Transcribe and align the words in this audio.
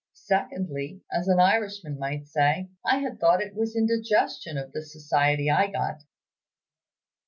Secondly, 0.13 1.03
as 1.11 1.27
an 1.27 1.39
Irishman 1.39 1.99
might 1.99 2.25
say, 2.25 2.71
I 2.83 2.97
had 2.97 3.19
thought 3.19 3.39
it 3.39 3.53
was 3.53 3.75
indigestion 3.75 4.57
of 4.57 4.71
the 4.71 4.81
society 4.81 5.47
I 5.51 5.67
got." 5.67 6.01